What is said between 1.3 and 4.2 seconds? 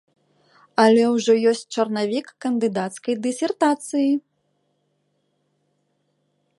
ёсць чарнавік кандыдацкай дысертацыі.